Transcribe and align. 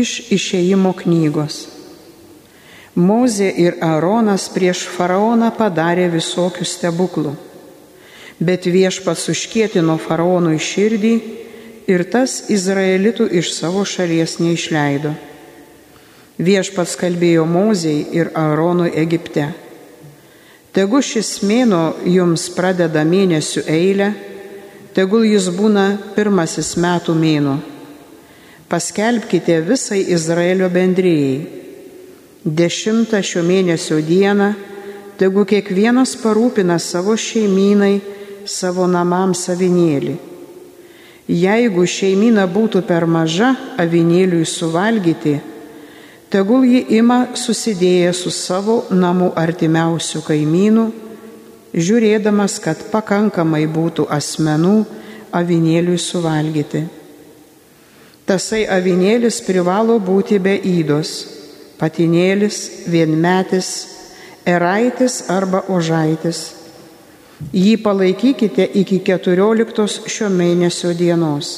Iš 0.00 0.10
išėjimo 0.32 0.94
knygos. 1.02 1.66
Mozė 2.98 3.48
ir 3.64 3.76
Aaronas 3.84 4.48
prieš 4.50 4.82
faraoną 4.90 5.50
padarė 5.54 6.08
visokių 6.10 6.66
stebuklų, 6.66 7.34
bet 8.40 8.66
viešpats 8.66 9.28
užkietino 9.30 9.96
faraonui 10.00 10.58
širdį 10.58 11.12
ir 11.90 12.04
tas 12.12 12.46
Izraelitų 12.50 13.28
iš 13.40 13.52
savo 13.54 13.84
šalies 13.86 14.38
neišleido. 14.42 15.12
Viešpats 16.40 16.96
kalbėjo 16.96 17.44
Mozei 17.44 18.06
ir 18.16 18.30
Aaronui 18.34 18.94
Egipte. 18.96 19.50
Tegu 20.72 21.02
šis 21.02 21.42
mėno 21.44 21.82
jums 22.06 22.46
pradeda 22.54 23.02
mėnesių 23.04 23.66
eilę, 23.68 24.12
tegul 24.96 25.26
jis 25.28 25.50
būna 25.52 25.86
pirmasis 26.16 26.76
metų 26.80 27.18
mėno. 27.18 27.58
Paskelbkite 28.70 29.60
visai 29.66 30.04
Izraelio 30.14 30.68
bendrijai. 30.70 31.38
Dešimtą 32.44 33.18
šio 33.18 33.40
mėnesio 33.42 33.96
dieną, 33.98 34.52
tegu 35.18 35.42
kiekvienas 35.42 36.12
parūpina 36.22 36.76
savo 36.78 37.16
šeimynai, 37.18 37.96
savo 38.46 38.86
namams 38.86 39.42
avinėlį. 39.50 40.14
Jeigu 41.34 41.88
šeimyna 41.96 42.44
būtų 42.46 42.84
per 42.86 43.08
maža 43.10 43.50
avinėliui 43.74 44.46
suvalgyti, 44.46 45.34
tegul 46.30 46.62
ji 46.62 46.84
ima 47.00 47.18
susidėję 47.34 48.14
su 48.14 48.30
savo 48.30 48.84
namų 48.94 49.32
artimiausių 49.34 50.22
kaimynų, 50.30 50.86
žiūrėdamas, 51.74 52.62
kad 52.62 52.86
pakankamai 52.94 53.66
būtų 53.66 54.06
asmenų 54.06 54.78
avinėliui 55.42 55.98
suvalgyti. 55.98 56.86
Tasai 58.30 58.62
avinėlis 58.70 59.40
privalo 59.42 59.96
būti 59.98 60.38
be 60.38 60.54
įdos, 60.54 61.10
patinėlis, 61.80 62.60
vienmetis, 62.86 63.70
eraitis 64.46 65.24
arba 65.34 65.64
ožaitis. 65.66 66.44
Jį 67.50 67.74
palaikykite 67.82 68.68
iki 68.78 69.00
14 69.02 70.06
šio 70.06 70.28
mėnesio 70.30 70.94
dienos 70.94 71.50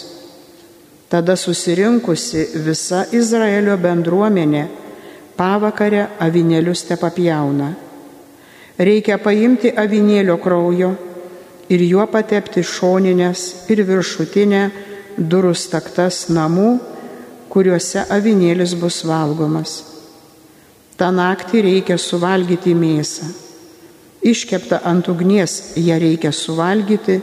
Tada 1.13 1.35
susirinkusi 1.37 2.47
visa 2.65 3.03
Izraelio 3.13 3.75
bendruomenė 3.77 4.63
pavakarę 5.37 6.07
avinėlius 6.25 6.87
te 6.89 6.97
papjauna. 6.97 7.67
Reikia 8.81 9.19
paimti 9.21 9.75
avinėlio 9.77 10.39
kraujo 10.41 10.89
ir 11.69 11.85
juo 11.85 12.07
patepti 12.09 12.65
šoninės 12.65 13.43
ir 13.69 13.85
viršutinę 13.91 14.63
durų 15.17 15.55
staktas 15.55 16.27
namų, 16.33 16.79
kuriuose 17.53 18.07
avinėlis 18.09 18.75
bus 18.81 19.03
valgomas. 19.05 19.83
Ta 20.97 21.11
naktį 21.13 21.63
reikia 21.67 21.99
suvalgyti 21.99 22.75
mėsą. 22.77 23.29
Iškepta 24.23 24.83
ant 24.87 25.09
ugnies 25.11 25.75
ją 25.77 25.99
reikia 25.99 26.31
suvalgyti 26.33 27.19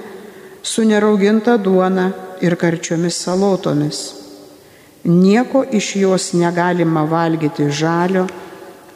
su 0.62 0.84
nerauginta 0.84 1.56
duona 1.58 2.10
ir 2.42 2.56
karčiomis 2.60 3.22
salotomis. 3.24 4.00
Nieko 5.04 5.64
iš 5.72 5.96
jos 5.96 6.34
negalima 6.34 7.06
valgyti 7.08 7.70
žalio 7.72 8.28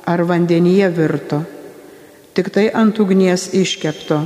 ar 0.06 0.22
vandenyje 0.28 0.90
virto, 0.90 1.40
tik 2.34 2.50
tai 2.52 2.68
ant 2.74 3.00
ugnies 3.00 3.54
iškepto, 3.56 4.20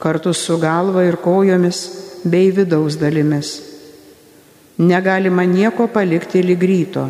kartu 0.00 0.32
su 0.32 0.56
galva 0.58 1.04
ir 1.04 1.20
kojomis 1.20 1.82
bei 2.24 2.50
vidaus 2.50 2.96
dalimis. 2.96 3.71
Negalima 4.82 5.44
nieko 5.46 5.86
palikti 5.92 6.40
lygryto. 6.42 7.04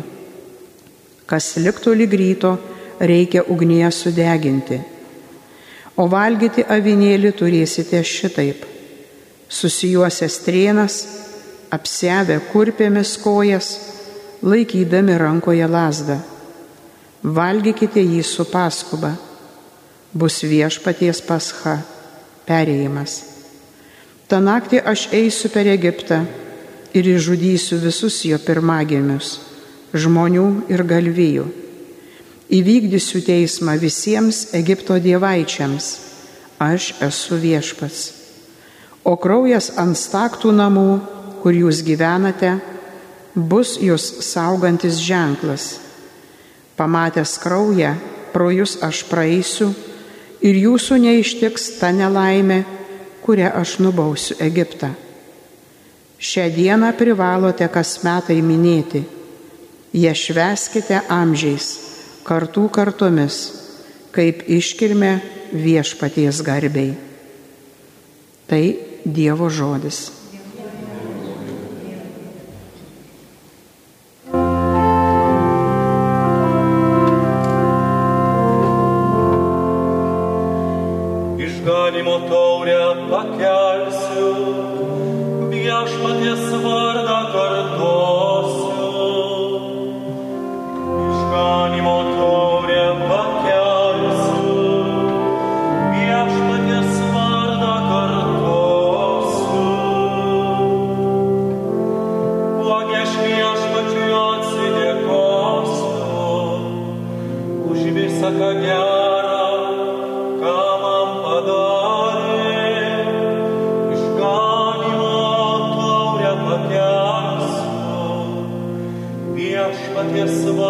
Kas 1.25 1.55
liktų 1.57 1.95
lygryto, 1.97 2.51
reikia 2.99 3.45
ugnyje 3.49 3.89
sudeginti. 3.91 4.77
O 5.97 6.05
valgyti 6.09 6.65
avinėlį 6.69 7.31
turėsite 7.37 8.01
šitaip. 8.05 8.65
Susijuosias 9.49 10.37
trienas, 10.45 10.99
apsevę 11.73 12.39
kurpėmis 12.51 13.15
kojas, 13.21 13.71
laikydami 14.43 15.17
rankoje 15.17 15.67
lasdą. 15.69 16.19
Valgykite 17.23 18.03
jį 18.03 18.21
su 18.27 18.45
paskuba, 18.51 19.13
bus 20.13 20.41
viešpaties 20.43 21.23
pascha, 21.25 21.77
perėjimas. 22.45 23.21
Ta 24.27 24.41
naktį 24.43 24.81
aš 24.83 25.07
eisiu 25.15 25.49
per 25.53 25.69
Egiptą 25.71 26.23
ir 26.93 27.09
išžudysiu 27.15 27.79
visus 27.81 28.21
jo 28.25 28.37
pirmagimius, 28.39 29.39
žmonių 29.93 30.47
ir 30.71 30.83
galvijų. 30.87 31.47
Įvykdysiu 32.53 33.23
teismą 33.25 33.77
visiems 33.81 34.51
Egipto 34.53 34.99
dievaičiams, 35.01 35.87
aš 36.61 36.93
esu 37.01 37.39
viešpats. 37.41 38.11
O 39.03 39.17
kraujas 39.19 39.71
ant 39.81 39.97
staktų 39.97 40.53
namų 40.53 40.89
kur 41.43 41.51
jūs 41.51 41.81
gyvenate, 41.83 42.55
bus 43.35 43.75
jūs 43.83 44.23
saugantis 44.23 45.01
ženklas. 45.03 45.81
Pamatęs 46.79 47.35
kraują, 47.43 47.97
pro 48.31 48.47
jūs 48.47 48.77
aš 48.81 49.03
praeisiu 49.09 49.73
ir 50.39 50.55
jūsų 50.63 51.01
neištiks 51.03 51.67
ta 51.81 51.91
nelaimė, 51.91 52.63
kurią 53.23 53.51
aš 53.59 53.77
nubausiu 53.83 54.39
Egiptą. 54.39 54.93
Šią 56.23 56.47
dieną 56.55 56.93
privalote 56.95 57.67
kas 57.67 57.97
metai 58.05 58.39
minėti. 58.39 59.03
Jie 59.91 60.13
šveskite 60.15 61.01
amžiais, 61.11 61.67
kartų 62.23 62.69
kartomis, 62.71 63.39
kaip 64.15 64.45
iškilme 64.47 65.17
viešpaties 65.51 66.39
garbiai. 66.47 66.95
Tai 68.47 68.63
Dievo 69.03 69.51
žodis. 69.51 70.22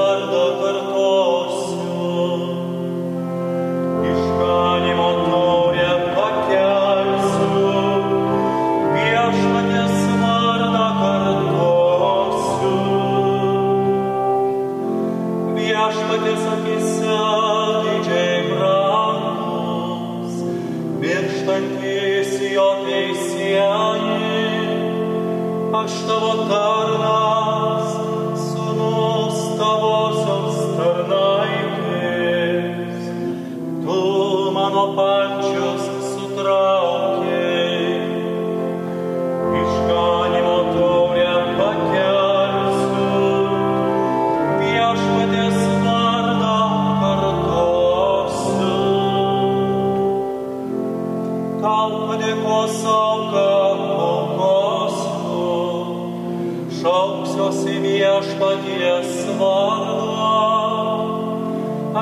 guarda 0.04 0.44
per 0.60 0.83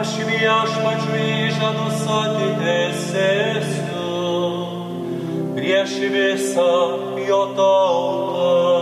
aš 0.01 0.11
viešpačiu 0.25 1.13
įžadus 1.21 1.99
atitesėsiu 2.09 4.05
prieš 5.53 5.91
visą 6.15 6.73
jo 7.27 7.41
tautą. 7.59 8.81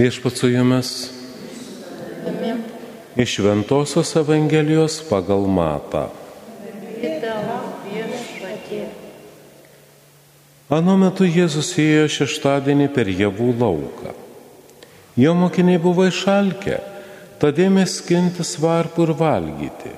Viešpat 0.00 0.36
su 0.36 0.48
jumis. 0.48 1.10
Iš 3.16 3.38
Ventosios 3.38 4.16
Evangelijos 4.16 5.02
pagal 5.10 5.44
Matą. 5.44 6.06
Anu 10.72 10.94
metu 11.02 11.28
Jėzus 11.28 11.74
ėjo 11.82 12.06
šeštadienį 12.14 12.86
per 12.96 13.10
javų 13.12 13.50
lauką. 13.60 14.14
Jo 15.20 15.36
mokiniai 15.36 15.82
buvo 15.84 16.08
išalkę, 16.08 16.80
tad 17.42 17.60
ėmė 17.60 17.84
skintis 17.84 18.54
varpų 18.62 19.04
ir 19.04 19.14
valgyti. 19.20 19.94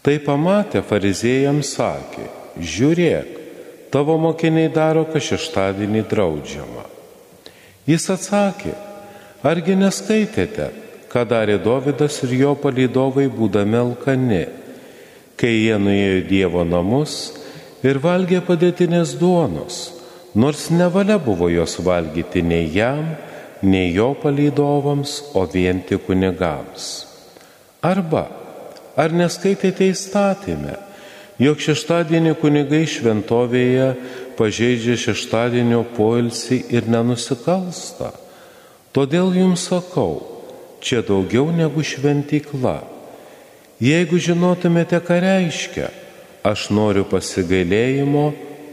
Tai 0.00 0.16
pamatę 0.24 0.80
fariziejams 0.80 1.76
sakė, 1.76 2.30
žiūrėk, 2.56 3.36
tavo 3.92 4.16
mokiniai 4.16 4.72
daro, 4.72 5.04
kas 5.12 5.34
šeštadienį 5.34 6.06
draudžiama. 6.08 6.88
Jis 7.86 8.08
atsakė, 8.10 8.72
Argi 9.44 9.76
neskaitėte, 9.76 10.70
ką 11.12 11.26
darė 11.28 11.58
Dovydas 11.60 12.22
ir 12.24 12.32
jo 12.40 12.54
palydovai 12.56 13.26
būdami 13.28 13.76
alkani, 13.76 14.46
kai 15.36 15.52
jie 15.52 15.76
nuėjo 15.76 16.14
į 16.22 16.24
Dievo 16.30 16.64
namus 16.64 17.34
ir 17.84 18.00
valgė 18.00 18.40
padėtinės 18.46 19.12
duonos, 19.20 19.92
nors 20.34 20.70
nevalia 20.72 21.18
buvo 21.20 21.50
jos 21.52 21.76
valgyti 21.84 22.40
nei 22.42 22.70
jam, 22.72 23.12
nei 23.62 23.92
jo 23.92 24.14
palydovams, 24.22 25.20
o 25.36 25.44
vien 25.44 25.84
tik 25.84 26.06
kunigams. 26.08 27.06
Arba, 27.84 28.26
ar 28.96 29.12
neskaitėte 29.12 29.90
įstatymę, 29.92 30.80
jog 31.38 31.60
šeštadienį 31.60 32.38
kunigai 32.40 32.86
šventovėje 32.88 33.90
pažeidžia 34.40 34.96
šeštadienio 34.96 35.84
poilsį 35.96 36.64
ir 36.72 36.88
nenusikalsta? 36.88 38.14
Todėl 38.96 39.34
jums 39.36 39.66
sakau, 39.68 40.22
čia 40.80 41.02
daugiau 41.04 41.50
negu 41.52 41.82
šventykla. 41.84 42.78
Jeigu 43.76 44.16
žinotumėte, 44.16 44.96
ką 45.04 45.18
reiškia, 45.20 45.90
aš 46.40 46.70
noriu 46.72 47.04
pasigailėjimo, 47.04 48.30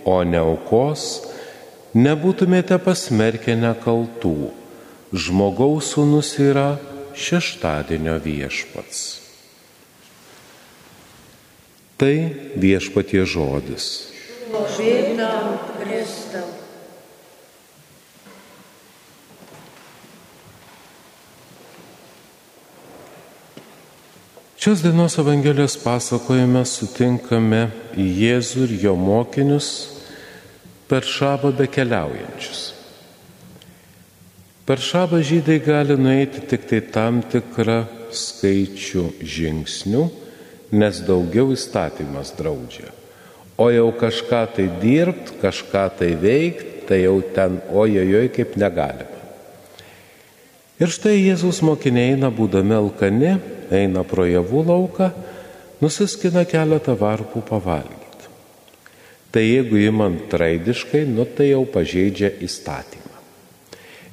o 0.08 0.16
ne 0.24 0.40
aukos, 0.40 1.26
nebūtumėte 1.92 2.80
pasmerkę 2.80 3.58
nekaltų. 3.60 4.54
Žmogaus 5.12 5.92
sūnus 5.92 6.32
yra 6.40 6.70
šeštadienio 7.20 8.16
viešpats. 8.24 9.04
Tai 12.00 12.16
viešpatie 12.64 13.28
žodis. 13.28 13.92
Šlovėtam 14.54 15.13
Šios 24.64 24.80
dienos 24.82 25.18
Evangelijos 25.20 25.74
pasakojime 25.84 26.62
sutinkame 26.64 27.66
Jėzų 28.00 28.62
ir 28.64 28.74
jo 28.86 28.94
mokinius 28.96 29.66
per 30.88 31.04
šabą 31.04 31.50
bekeliaujančius. 31.58 32.62
Per 34.64 34.80
šabą 34.80 35.20
žydai 35.20 35.58
gali 35.66 35.98
nueiti 36.00 36.46
tik 36.48 36.64
tai 36.70 36.80
tam 36.96 37.20
tikrą 37.34 37.82
skaičių 38.16 39.04
žingsnių, 39.36 40.06
nes 40.80 41.02
daugiau 41.10 41.52
įstatymas 41.58 42.32
draudžia. 42.40 42.94
O 43.60 43.68
jau 43.68 43.90
kažką 44.00 44.46
tai 44.56 44.70
dirbti, 44.80 45.42
kažką 45.44 45.90
tai 46.00 46.14
veikti, 46.24 46.86
tai 46.88 47.04
jau 47.04 47.18
ten 47.36 47.60
ojojoj 47.68 48.32
kaip 48.40 48.56
negalima. 48.56 49.13
Ir 50.84 50.92
štai 50.92 51.16
Jėzus 51.16 51.62
mokiniai 51.64 52.18
eina 52.18 52.28
būdami 52.28 52.76
alkani, 52.76 53.38
eina 53.72 54.02
pro 54.04 54.26
javų 54.28 54.66
lauką, 54.68 55.14
nusiskina 55.80 56.44
keletą 56.50 56.98
varpų 57.00 57.40
pavalgyti. 57.48 58.32
Tai 59.32 59.44
jeigu 59.46 59.80
įmant 59.80 60.26
traidiškai, 60.34 61.06
nu 61.08 61.24
tai 61.24 61.54
jau 61.54 61.62
pažeidžia 61.72 62.34
įstatymą. 62.44 63.14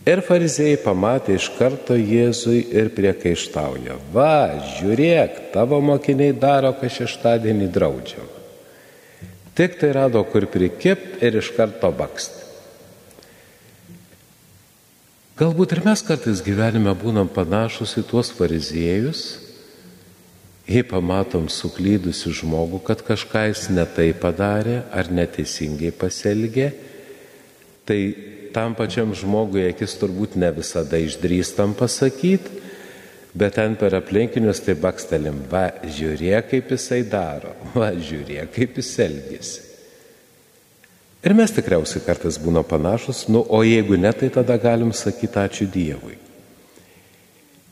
Ir 0.06 0.22
farizėjai 0.24 0.78
pamatė 0.84 1.34
iš 1.40 1.48
karto 1.58 1.96
Jėzui 1.98 2.62
ir 2.70 2.92
priekaištauja, 2.94 3.98
va, 4.14 4.62
žiūrėk, 4.78 5.50
tavo 5.56 5.80
mokiniai 5.82 6.36
daro, 6.38 6.70
kas 6.78 7.00
šeštadienį 7.00 7.66
draudžiama. 7.74 8.38
Tik 9.58 9.74
tai 9.82 9.90
rado, 9.98 10.22
kur 10.30 10.46
prikip 10.46 11.18
ir 11.18 11.42
iš 11.42 11.50
karto 11.58 11.90
baksti. 11.92 12.50
Galbūt 15.40 15.73
ir 15.73 15.80
mes 15.80 16.02
kartais 16.04 16.42
gyvenime 16.44 16.92
būnam 17.00 17.28
panašus 17.32 17.94
į 17.97 18.02
tuos 18.11 18.28
fariziejus, 18.37 19.23
jei 20.68 20.85
pamatom 20.85 21.47
suklydusi 21.49 22.28
žmogų, 22.42 22.82
kad 22.85 23.00
kažką 23.06 23.47
jis 23.49 23.70
netai 23.73 24.11
padarė 24.12 24.82
ar 24.92 25.09
neteisingai 25.09 25.94
pasielgė, 25.97 26.68
tai 27.88 27.99
tam 28.52 28.76
pačiam 28.76 29.16
žmogui 29.16 29.64
akis 29.70 29.97
turbūt 29.97 30.37
ne 30.37 30.52
visada 30.61 31.00
išdrįstam 31.00 31.73
pasakyti, 31.78 32.61
Bet 33.35 33.54
ten 33.54 33.76
per 33.78 33.94
aplinkinius 33.94 34.59
tai 34.64 34.75
bakstelim, 34.75 35.44
va, 35.50 35.68
žiūrėk, 35.87 36.49
kaip 36.50 36.73
jisai 36.75 37.04
daro, 37.06 37.54
va, 37.78 37.92
žiūrėk, 37.94 38.50
kaip 38.56 38.80
jis 38.82 38.94
elgesi. 39.06 39.69
Ir 41.20 41.34
mes 41.36 41.52
tikriausiai 41.52 42.00
kartais 42.00 42.38
būna 42.40 42.62
panašus, 42.64 43.26
nu, 43.28 43.42
o 43.44 43.60
jeigu 43.60 43.98
ne, 44.00 44.12
tai 44.16 44.30
tada 44.32 44.56
galim 44.56 44.92
sakyti 44.96 45.36
ačiū 45.36 45.66
Dievui. 45.68 46.16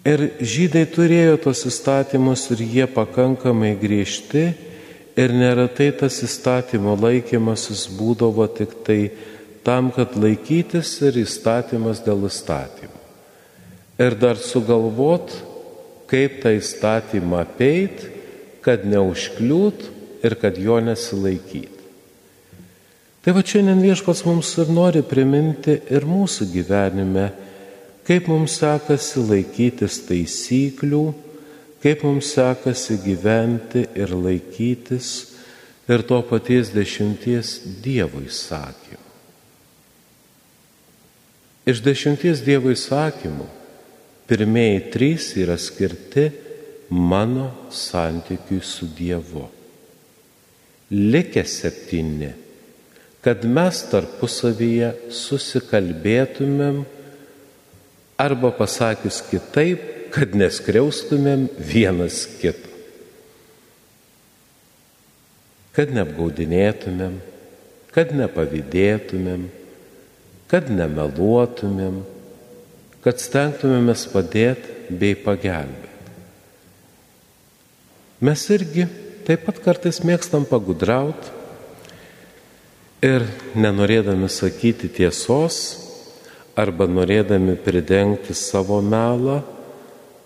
Ir 0.08 0.24
žydai 0.40 0.84
turėjo 0.92 1.38
tos 1.46 1.64
įstatymus 1.68 2.44
ir 2.52 2.60
jie 2.60 2.86
pakankamai 2.92 3.72
griežti 3.80 4.50
ir 5.18 5.34
neretai 5.34 5.88
tas 5.96 6.20
įstatymo 6.24 6.94
laikymasis 7.00 7.86
būdavo 7.96 8.46
tik 8.52 8.76
tai 8.84 9.00
tam, 9.64 9.90
kad 9.96 10.12
laikytis 10.16 10.92
ir 11.08 11.18
įstatymas 11.24 12.04
dėl 12.04 12.28
įstatymų. 12.28 13.00
Ir 13.98 14.14
dar 14.20 14.36
sugalvot, 14.38 15.32
kaip 16.08 16.38
tą 16.44 16.52
įstatymą 16.60 17.42
apeit, 17.42 18.04
kad 18.62 18.84
neužkliūt 18.84 19.88
ir 20.24 20.36
kad 20.38 20.60
jo 20.60 20.78
nesilaikyti. 20.84 21.77
Tai 23.24 23.34
va 23.34 23.42
šiandien 23.42 23.80
viešpats 23.82 24.22
mums 24.28 24.52
ir 24.62 24.70
nori 24.70 25.02
priminti 25.02 25.74
ir 25.90 26.06
mūsų 26.06 26.46
gyvenime, 26.52 27.26
kaip 28.06 28.28
mums 28.30 28.54
sekasi 28.60 29.24
laikytis 29.26 29.98
taisyklių, 30.06 31.02
kaip 31.82 32.06
mums 32.06 32.30
sekasi 32.36 33.00
gyventi 33.02 33.84
ir 33.98 34.14
laikytis 34.14 35.10
ir 35.90 36.06
to 36.06 36.22
paties 36.30 36.70
dešimties 36.72 37.52
Dievo 37.82 38.22
įsakymų. 38.24 39.04
Iš 41.68 41.84
dešimties 41.84 42.40
Dievo 42.46 42.70
įsakymų 42.72 43.50
pirmieji 44.30 44.82
trys 44.94 45.32
yra 45.36 45.58
skirti 45.60 46.30
mano 46.88 47.50
santykiui 47.74 48.62
su 48.64 48.88
Dievu. 48.96 49.48
Likę 50.88 51.44
septyni 51.44 52.30
kad 53.28 53.42
mes 53.44 53.82
tarpusavyje 53.90 54.94
susikalbėtumėm 55.12 56.78
arba 58.16 58.50
pasakius 58.56 59.18
kitaip, 59.28 59.82
kad 60.14 60.32
neskriaustumėm 60.32 61.42
vienas 61.60 62.22
kitą. 62.40 62.72
Kad 65.76 65.92
neapgaudinėtumėm, 65.92 67.20
kad 67.92 68.16
nepavydėtumėm, 68.16 69.44
kad 70.48 70.72
nemeluotumėm, 70.72 72.00
kad 73.04 73.20
stengtumėmės 73.20 74.08
padėti 74.08 74.96
bei 75.02 75.12
pagelbėti. 75.20 76.14
Mes 78.24 78.50
irgi 78.56 78.88
taip 79.28 79.44
pat 79.44 79.60
kartais 79.68 80.00
mėgstam 80.00 80.48
pagudrauti 80.48 81.36
Ir 82.98 83.22
nenorėdami 83.54 84.26
sakyti 84.26 84.88
tiesos 84.90 85.58
arba 86.58 86.88
norėdami 86.90 87.54
pridengti 87.62 88.34
savo 88.34 88.80
melą, 88.82 89.44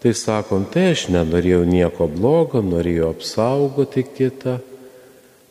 tai 0.01 0.15
sakom, 0.17 0.65
tai 0.73 0.95
aš 0.95 1.11
nenorėjau 1.13 1.67
nieko 1.69 2.07
blogo, 2.09 2.63
norėjau 2.65 3.11
apsaugoti 3.13 4.07
kitą, 4.09 4.55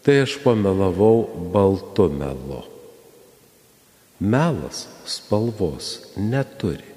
tai 0.02 0.16
aš 0.24 0.40
pamelavau 0.42 1.28
baltu 1.54 2.08
melu. 2.10 2.64
Melas 4.22 4.88
spalvos 5.06 6.16
neturi. 6.18 6.90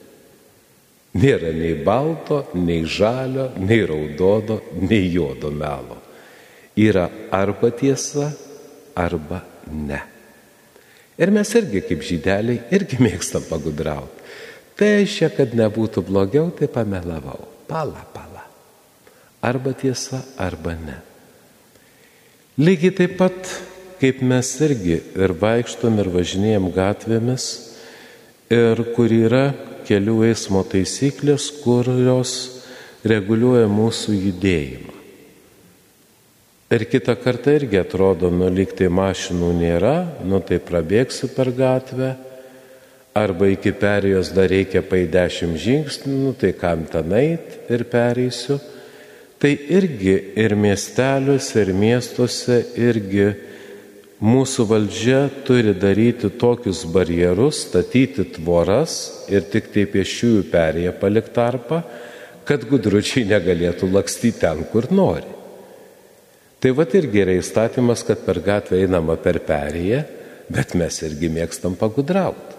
Nėra 1.21 1.53
nei 1.53 1.77
balto, 1.85 2.47
nei 2.57 2.81
žalio, 2.89 3.51
nei 3.61 3.85
raudono, 3.85 4.59
nei 4.81 5.05
juodo 5.13 5.53
melo. 5.53 6.01
Yra 6.81 7.07
arba 7.31 7.71
tiesa, 7.77 8.33
arba 8.97 9.45
ne. 9.69 10.14
Ir 11.21 11.31
mes 11.31 11.51
irgi 11.55 11.85
kaip 11.87 12.03
žydeliai 12.03 12.63
irgi 12.75 12.99
mėgstam 13.07 13.47
pagudrauti. 13.51 14.23
Tai 14.75 14.89
aš, 15.05 15.21
kad 15.37 15.53
nebūtų 15.55 16.03
blogiau, 16.03 16.49
tai 16.51 16.67
pamelavau. 16.67 17.45
Pala, 17.69 18.03
pala. 18.11 18.43
Arba 19.45 19.71
tiesa, 19.77 20.25
arba 20.41 20.75
ne. 20.75 20.97
Lygiai 22.59 22.95
taip 22.95 23.15
pat, 23.21 23.53
kaip 24.01 24.23
mes 24.27 24.51
irgi 24.67 24.99
ir 24.99 25.35
vaikštom 25.39 26.01
ir 26.03 26.11
važinėjom 26.15 26.69
gatvėmis, 26.75 27.47
ir 28.51 28.83
kur 28.97 29.15
yra 29.15 29.47
kelių 29.87 30.25
eismo 30.31 30.65
taisyklės, 30.67 31.51
kurios 31.63 32.35
reguliuoja 33.07 33.69
mūsų 33.71 34.17
judėjimą. 34.17 34.94
Ir 36.75 36.89
kitą 36.91 37.15
kartą 37.23 37.53
irgi 37.55 37.79
atrodo, 37.79 38.33
nu 38.35 38.49
lyg 38.51 38.73
tai 38.75 38.89
mašinų 38.91 39.51
nėra, 39.55 39.97
nu 40.27 40.41
tai 40.43 40.57
prabėgsiu 40.59 41.29
per 41.31 41.53
gatvę, 41.55 42.09
arba 43.15 43.47
iki 43.53 43.71
perėjos 43.79 44.33
dar 44.35 44.49
reikia 44.51 44.83
pai 44.83 45.05
dešimt 45.07 45.55
žingsnių, 45.61 46.15
nu 46.25 46.33
tai 46.35 46.51
kam 46.59 46.83
ten 46.91 47.15
eit 47.15 47.71
ir 47.71 47.85
pereisiu. 47.93 48.59
Tai 49.39 49.53
irgi 49.55 50.17
ir 50.41 50.57
miesteliuose, 50.59 51.63
ir 51.63 51.71
miestuose 51.79 52.59
irgi 52.81 53.29
mūsų 54.25 54.67
valdžia 54.73 55.21
turi 55.47 55.77
daryti 55.79 56.33
tokius 56.43 56.83
barjerus, 56.91 57.61
statyti 57.69 58.27
tvoras 58.35 58.97
ir 59.31 59.47
tik 59.53 59.71
tai 59.75 59.87
piešiųjų 59.95 60.43
perėję 60.51 60.97
paliktarpą, 60.99 61.85
kad 62.49 62.67
gudručiai 62.67 63.29
negalėtų 63.31 63.93
lakstyti 63.95 64.43
ten, 64.43 64.67
kur 64.73 64.91
nori. 64.91 65.34
Tai 66.65 66.71
va 66.73 66.87
irgi 66.97 67.21
yra 67.21 67.35
įstatymas, 67.37 68.01
kad 68.09 68.23
per 68.25 68.39
gatvę 68.41 68.79
einama 68.81 69.19
per 69.21 69.37
perėją, 69.45 69.99
bet 70.49 70.71
mes 70.81 70.97
irgi 71.05 71.29
mėgstam 71.29 71.75
pagudrauti. 71.77 72.55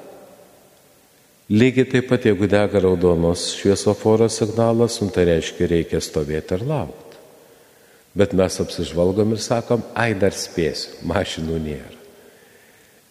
Lygiai 1.49 1.87
taip 1.89 2.11
pat, 2.11 2.27
jeigu 2.29 2.45
dega 2.45 2.83
raudonos 2.83 3.47
šviesoforo 3.57 4.27
signalas, 4.29 4.99
nu, 5.01 5.09
tai 5.09 5.23
reiškia 5.31 5.69
reikia 5.71 6.03
stovėti 6.05 6.53
ir 6.53 6.65
laukti. 6.69 7.17
Bet 8.13 8.35
mes 8.37 8.59
apsižvalgom 8.61 9.33
ir 9.33 9.41
sakom, 9.41 9.81
ai 9.97 10.11
dar 10.13 10.37
spėsiu, 10.37 10.99
mašinų 11.09 11.57
nėra. 11.65 11.97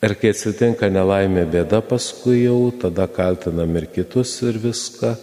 Ir 0.07 0.15
kai 0.21 0.31
atsitinka 0.31 0.93
nelaimė 0.95 1.43
bėda, 1.51 1.81
paskui 1.91 2.45
jau 2.45 2.71
tada 2.79 3.09
kaltinam 3.11 3.75
ir 3.83 3.89
kitus 3.91 4.37
ir 4.47 4.63
viską, 4.63 5.17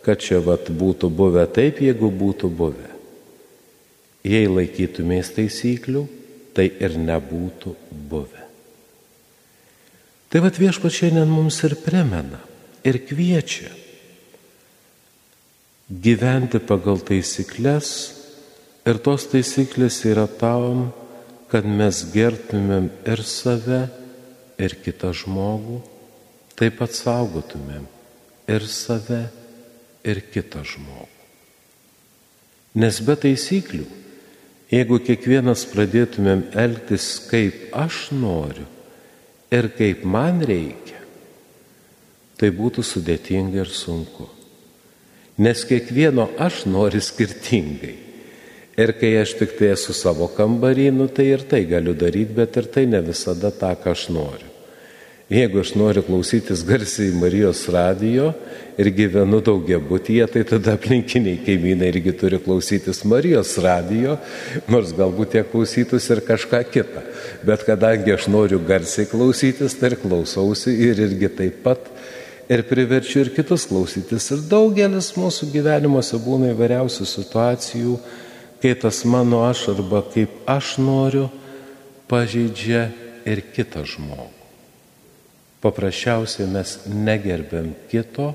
kad 0.00 0.24
čia 0.24 0.40
vat 0.48 0.72
būtų 0.72 1.12
buvę 1.12 1.44
taip, 1.52 1.84
jeigu 1.84 2.08
būtų 2.08 2.52
buvę. 2.56 2.88
Jei 4.26 4.48
laikytumės 4.50 5.32
taisyklių, 5.36 6.04
tai 6.52 6.68
ir 6.82 6.96
nebūtų 7.00 7.74
buvę. 8.10 8.46
Tai 10.30 10.42
vad 10.44 10.58
viešpat 10.60 10.94
šiandien 10.94 11.30
mums 11.30 11.58
ir 11.66 11.74
primena 11.82 12.38
ir 12.86 13.00
kviečia 13.02 13.70
gyventi 15.90 16.60
pagal 16.62 17.00
taisyklės 17.02 17.88
ir 18.86 19.00
tos 19.02 19.26
taisyklės 19.32 19.98
yra 20.06 20.28
tam, 20.30 20.90
kad 21.50 21.66
mes 21.66 22.04
gertumėm 22.14 22.86
ir 23.10 23.22
save, 23.26 23.88
ir 24.60 24.76
kitą 24.84 25.10
žmogų, 25.16 25.80
taip 26.54 26.78
pat 26.78 26.94
saugotumėm 26.94 27.88
ir 28.50 28.66
save, 28.70 29.24
ir 30.06 30.22
kitą 30.30 30.62
žmogų. 30.62 31.08
Nes 32.78 33.00
be 33.02 33.16
taisyklių 33.18 33.88
Jeigu 34.70 35.00
kiekvienas 35.02 35.64
pradėtumėm 35.72 36.44
elgtis 36.54 37.06
kaip 37.26 37.72
aš 37.74 38.10
noriu 38.14 38.68
ir 39.50 39.66
kaip 39.74 40.04
man 40.06 40.44
reikia, 40.46 41.00
tai 42.38 42.52
būtų 42.54 42.84
sudėtinga 42.86 43.64
ir 43.64 43.72
sunku. 43.74 44.28
Nes 45.42 45.64
kiekvieno 45.66 46.28
aš 46.38 46.64
noriu 46.70 47.00
skirtingai. 47.02 47.96
Ir 48.80 48.92
kai 48.96 49.10
aš 49.20 49.34
tik 49.40 49.56
tai 49.58 49.72
esu 49.74 49.92
savo 49.96 50.28
kambarį, 50.32 50.86
nu 50.94 51.08
tai 51.10 51.32
ir 51.34 51.42
tai 51.48 51.64
galiu 51.68 51.96
daryti, 51.98 52.36
bet 52.36 52.56
ir 52.60 52.70
tai 52.70 52.86
ne 52.86 53.02
visada 53.04 53.50
tą, 53.50 53.74
ką 53.74 53.92
aš 53.96 54.06
noriu. 54.14 54.49
Jeigu 55.30 55.60
aš 55.62 55.76
noriu 55.78 56.02
klausytis 56.02 56.64
garsiai 56.66 57.12
Marijos 57.14 57.60
radijo 57.70 58.32
ir 58.74 58.88
gyvenu 58.90 59.38
daugia 59.46 59.76
būtyje, 59.78 60.24
tai 60.26 60.40
tada 60.42 60.72
aplinkiniai 60.74 61.38
kaimynai 61.46 61.92
irgi 61.92 62.14
turi 62.18 62.40
klausytis 62.42 63.04
Marijos 63.06 63.52
radijo, 63.62 64.16
nors 64.66 64.90
galbūt 64.98 65.36
jie 65.38 65.44
klausytus 65.52 66.08
ir 66.10 66.24
kažką 66.26 66.64
kitą. 66.74 67.04
Bet 67.46 67.62
kadangi 67.68 68.10
aš 68.16 68.26
noriu 68.26 68.58
garsiai 68.66 69.06
klausytis, 69.06 69.76
tai 69.78 69.92
ir 69.92 69.96
klausausi 70.02 70.74
ir 70.88 70.98
irgi 71.06 71.30
taip 71.38 71.62
pat 71.62 71.86
ir 72.50 72.64
priverčiu 72.66 73.22
ir 73.22 73.30
kitus 73.36 73.68
klausytis. 73.70 74.32
Ir 74.34 74.42
daugelis 74.50 75.12
mūsų 75.14 75.52
gyvenimuose 75.54 76.18
būna 76.26 76.50
įvairiausių 76.56 77.06
situacijų, 77.12 78.00
kai 78.58 78.74
tas 78.82 79.04
mano 79.06 79.44
aš 79.46 79.68
arba 79.76 80.02
kaip 80.10 80.42
aš 80.50 80.74
noriu 80.82 81.28
pažeidžia 82.10 82.88
ir 83.30 83.46
kitą 83.54 83.86
žmogų. 83.86 84.39
Paprasčiausiai 85.60 86.48
mes 86.48 86.78
negerbėm 86.88 87.74
kito 87.90 88.32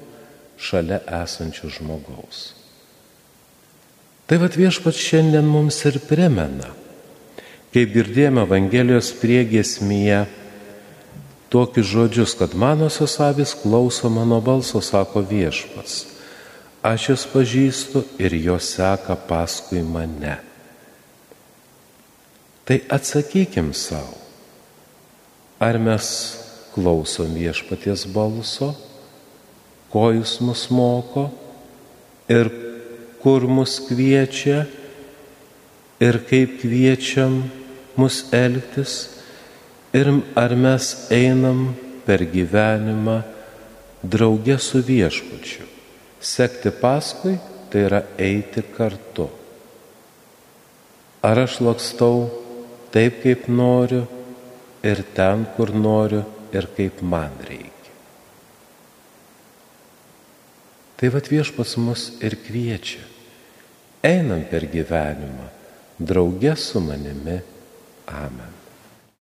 šalia 0.62 1.01
esančio 1.24 1.72
žmogaus. 1.74 2.53
Tai 4.25 4.39
vad 4.41 4.58
viešpats 4.58 5.01
šiandien 5.01 5.46
mums 5.46 5.77
ir 5.86 6.00
primena. 6.05 6.72
Kaip 7.74 7.91
girdėjome 7.94 8.46
Evangelijos 8.46 9.12
priegesmėje, 9.20 10.24
tokius 11.51 11.89
žodžius, 11.91 12.34
kad 12.39 12.55
manosios 12.58 13.17
avis 13.22 13.53
klauso 13.58 14.10
mano 14.10 14.39
balso, 14.41 14.82
sako 14.82 15.25
viešpats. 15.25 16.05
Aš 16.86 17.10
jas 17.10 17.25
pažįstu 17.29 18.05
ir 18.22 18.38
jos 18.38 18.70
seka 18.77 19.17
paskui 19.27 19.82
mane. 19.82 20.38
Tai 22.65 22.79
atsakykim 22.89 23.74
savo, 23.77 24.17
ar 25.62 25.77
mes 25.82 26.08
klausom 26.75 27.32
viešpaties 27.34 28.05
balso, 28.12 28.74
ko 29.89 30.10
jis 30.12 30.38
mus 30.44 30.67
moko 30.75 31.29
ir 32.27 32.51
kur 33.24 33.48
mus 33.48 33.79
kviečia 33.88 34.65
ir 36.03 36.20
kaip 36.27 36.60
kviečiam 36.60 37.46
mus 37.96 38.25
elgtis 38.36 38.96
ir 39.96 40.12
ar 40.36 40.51
mes 40.60 40.91
einam 41.15 41.72
per 42.05 42.27
gyvenimą 42.27 43.22
draugė 44.03 44.60
su 44.60 44.84
viešpačiu. 44.84 45.63
Sekti 46.20 46.74
paskui 46.75 47.38
tai 47.72 47.88
yra 47.88 48.03
eiti 48.20 48.65
kartu. 48.75 49.29
Ar 51.25 51.39
aš 51.48 51.62
lakstau 51.63 52.27
taip, 52.94 53.22
kaip 53.24 53.48
noriu 53.48 54.03
ir 54.86 55.01
ten, 55.15 55.48
kur 55.55 55.72
noriu 55.74 56.35
ir 56.55 56.69
kaip 56.77 57.01
man 57.03 57.35
reikia. 57.45 57.93
Tai 60.95 61.12
vad 61.12 61.27
viešpas 61.27 61.75
mus 61.83 62.07
ir 62.24 62.38
kviečia. 62.39 63.03
Einam 64.05 64.45
per 64.47 64.67
gyvenimą, 64.71 65.50
draugė 66.00 66.55
su 66.55 66.79
manimi. 66.79 67.41
Amen. 68.05 68.54